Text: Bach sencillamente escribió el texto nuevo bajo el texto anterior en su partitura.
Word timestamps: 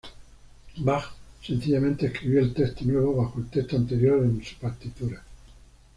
Bach 0.79 1.13
sencillamente 1.43 2.07
escribió 2.07 2.39
el 2.39 2.55
texto 2.55 2.83
nuevo 2.85 3.17
bajo 3.23 3.37
el 3.39 3.51
texto 3.51 3.75
anterior 3.77 4.23
en 4.23 4.43
su 4.43 4.55
partitura. 4.55 5.21